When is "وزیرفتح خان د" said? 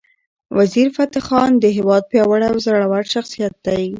0.57-1.65